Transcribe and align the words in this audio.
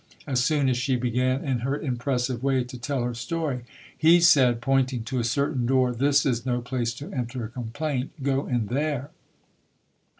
As 0.25 0.43
soon 0.43 0.67
as 0.67 0.83
die 0.87 0.95
began 0.95 1.45
in 1.45 1.59
her 1.59 1.79
impressive 1.79 2.41
way 2.41 2.63
to 2.63 2.75
tell 2.79 3.03
her 3.03 3.13
story, 3.13 3.65
he 3.95 4.19
said, 4.19 4.59
pointing 4.59 5.03
to 5.03 5.19
a 5.19 5.23
certain 5.23 5.67
door. 5.67 5.93
"This 5.93 6.25
is 6.25 6.43
no 6.43 6.59
place 6.59 6.91
to 6.95 7.13
enter 7.13 7.43
a 7.43 7.49
complaint 7.49 8.09
go 8.23 8.47
in 8.47 8.65
there". 8.65 9.11